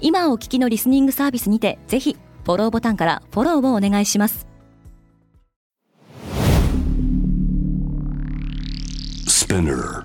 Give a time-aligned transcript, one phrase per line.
[0.00, 4.46] 今お聞きのリスニングサービスにてぜひフォローボタンからフォローをお願いします
[9.50, 10.04] Spinner.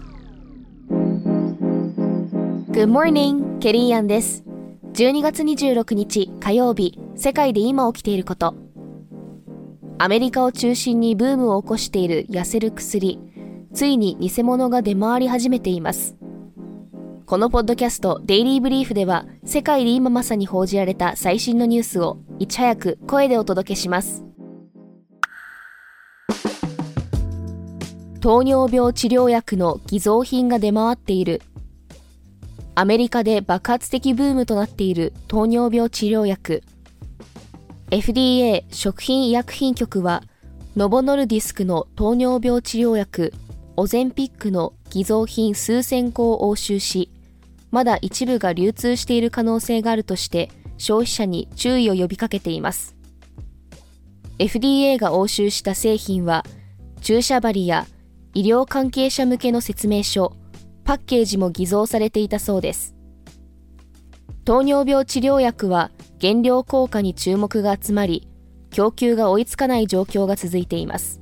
[2.72, 4.44] Good morning, ケリーアンです。
[4.94, 8.55] 12月26日火曜日、世界で今起きていること。
[10.00, 13.20] アメリカを中心にブームを起こしている痩せる薬。
[13.72, 16.17] ついに偽物が出回り始めています。
[17.26, 24.24] このポッドキャストデイリーブリーフでは、世界で今まさに報じられた最新のニュースをいち早く声でお届けします。
[28.22, 31.42] 糖尿病治療薬の偽造品が出回っている。
[32.76, 36.62] アメリカで爆発的ブームとなっている糖尿病治療薬。
[37.89, 40.22] FDA 食品医薬品局は、
[40.78, 43.34] ノボノルディスクの糖尿病治療薬、
[43.78, 47.10] オゼンピックの偽造品数千個を押収し、
[47.76, 52.95] まだ一部が流通している可能性があるとして、消費者に注意を呼びかけています。
[54.40, 56.45] FDA が押収した製品は、
[57.02, 57.86] 注射針や
[58.34, 60.32] 医療関係者向けの説明書、
[60.86, 62.95] パッケージも偽造されていたそうです。
[64.45, 68.30] 糖尿病治療薬は減量効果に注目が集まり、
[68.72, 71.20] 供給が追いつかない状況が続いています。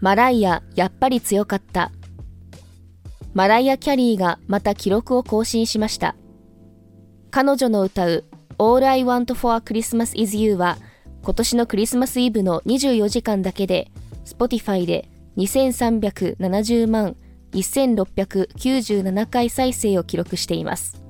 [0.00, 1.92] マライア、やっぱり強かった。
[3.34, 6.14] マライア・キャリーがまた記録を更新しました。
[7.32, 8.24] 彼女の歌う
[8.58, 10.78] All I Want for Christmas is You は
[11.22, 13.90] 今年のクリスマスイブの24時間だけで
[14.24, 17.16] Spotify で2370万
[17.52, 21.02] 1697回再生を記録しています。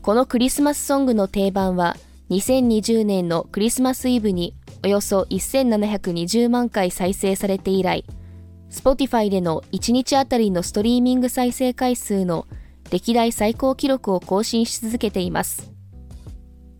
[0.00, 1.96] このクリスマスソングの定番は
[2.30, 4.54] 2020年のクリスマスイブに
[4.84, 8.04] およそ1720万回再生されて以来、
[8.70, 12.46] Spotify での1日あたりのストリーミング再生回数の
[12.90, 15.72] 歴代最高記録を更新し続けています。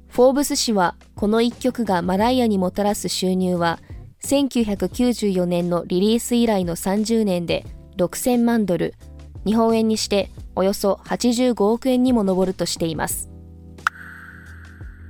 [0.09, 3.81] フォーブス誌はこの一曲がマライアにもたらす収入は
[4.23, 8.95] 1994年のリリース以来の30年で6000万ドル、
[9.45, 13.29] 日本円にしておよそ85億円にも上るとしています。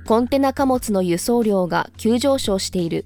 [0.05, 3.05] コンテナ貨物の輸送量が急上昇している。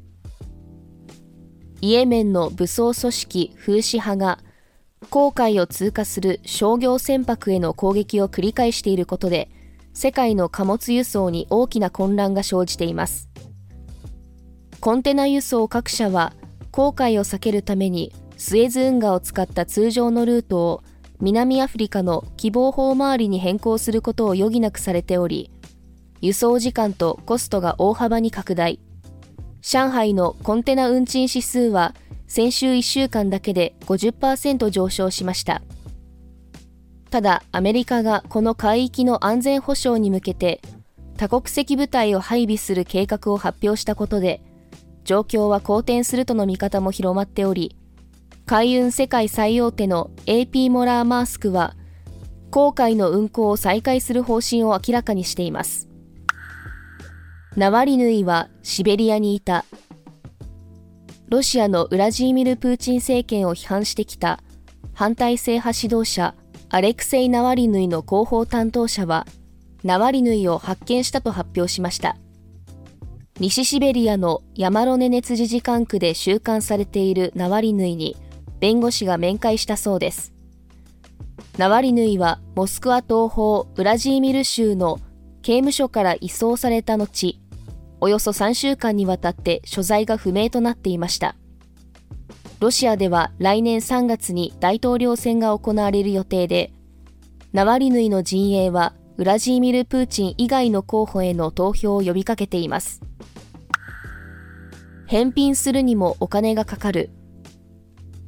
[1.81, 4.39] イエメンの武装組織フーシ派が
[5.09, 9.49] 航海を通過する商業船舶への攻撃を繰り返していることで、
[9.93, 13.29] 世界の貨物輸送に大きな混乱が生じています。
[14.81, 16.33] コンテナ輸送各社は
[16.71, 20.83] 航海を避けるためにスエズ運河を使った通常のルートを
[21.19, 25.51] 南アフリカの希望法周りに変更することを余儀なくされており、
[26.21, 28.79] 輸送時間とコストが大幅に拡大。
[29.61, 31.93] 上海のコンテナ運賃指数は
[32.27, 35.61] 先週1週間だけで50%上昇しました。
[37.09, 40.61] ただ、アメリカがこの海域の安全保障に向けて
[41.19, 44.41] 多国籍部隊を配備する計画を発表したことで、
[45.03, 47.75] 状況は好転するとの見方も広まっており、
[48.45, 51.75] 海運世界最大手の AP モラーマースクは、
[52.51, 55.88] 航海の運航を再開する方針を明らかにしています。
[57.55, 59.65] ナワリヌイはシベリアにいた。
[61.29, 64.39] ロシアのウラジーミル・プーチン政権を批判してきた
[64.93, 66.35] 反体制派指導者
[66.69, 69.25] アレクセイ・ナワリヌイの広報担当者は、
[69.83, 72.17] ナワリヌイを発見したと発表しました。
[73.39, 78.15] 西シベリアのヤマロネネツ自治管区で収監されているナワリヌイに
[78.59, 80.33] 弁護士が面会したそうです。
[81.57, 84.99] ナワリヌイはモスクワ東方ウラジーミル州の
[85.49, 87.39] 刑務所から移送された後、
[88.01, 91.35] およそ3週間にわたって所在が不明となっていました。
[92.59, 96.71] ロシアでは来年3月に大統領選が行われる予定で、
[97.51, 103.01] ナワリヌイの陣営はウラジーミル・プーチン以外の候補への投票を呼びかけています。
[105.07, 107.09] 返品するにもお金がかかる。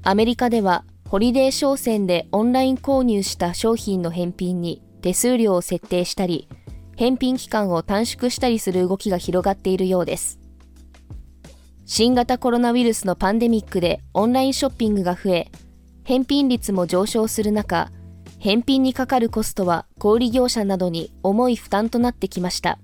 [0.02, 6.48] アメリカではホリデー商戦でオンライン購入した商品の返品に手数料を設定したり、
[6.96, 10.40] 返品期間を短縮したりする動きが広がっているようです。
[11.86, 15.52] 新型コロナウイルスのパンデミックでオンラインショッピングが増え、
[16.04, 17.92] 返品率も上昇する中、
[18.40, 22.80] 返品にかかるコストは小売業者などに重い負担となってきました。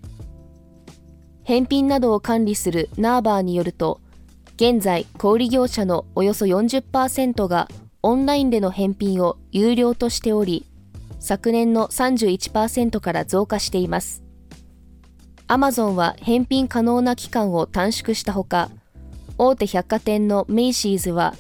[1.44, 4.02] 返品などを管理するナーバーによると、
[4.56, 7.70] 現在小売業者のおよそ40%が
[8.04, 10.66] オンラインでの返品を有料としており、
[11.20, 14.24] 昨年の31%から増加しています。
[15.48, 18.70] アマゾンは返品可能な期間を短縮したほか、
[19.38, 21.36] 大手百貨店のメイシーズは、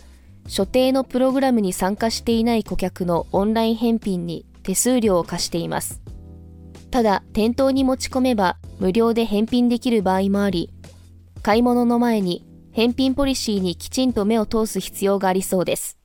[0.48, 6.02] 所定のプログラムに参加していない顧客のオンライン返品に手数料を課しています。
[6.90, 10.72] ただ、店頭に持ち込めば無料で返品できる場合もあり、
[11.44, 15.98] 買い物の前に返品ポリシーにきちんと目を通す必要がありそうです。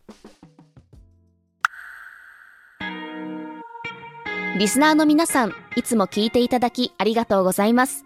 [4.62, 8.04] リスナーの皆さん、いつも聞いていただきありがとうございます。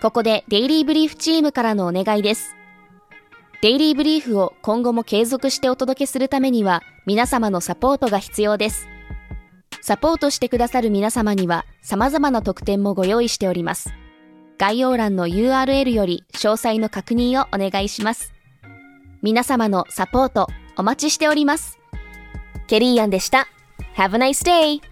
[0.00, 2.54] ここでデイリーブリーフチームからのお願いです。
[3.62, 8.86] デイリーブリーフを今後も継続してお届けするためには皆様のサポートが必要です。
[9.80, 13.92] サポートしてくださる皆様には様々な特典もご用意しております。
[14.58, 18.32] 概要欄の URL より詳細の確認をお願いします。
[19.20, 20.46] 皆様のサポート
[20.76, 21.80] お待ちしております。
[22.68, 23.48] ケリーアンでした。
[23.96, 24.91] Have a nice day!